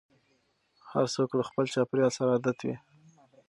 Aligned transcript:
هر 0.91 1.05
څوک 1.15 1.29
له 1.37 1.43
خپل 1.49 1.65
چاپېريال 1.73 2.11
سره 2.17 2.29
عادت 2.35 2.57
وي. 2.65 2.75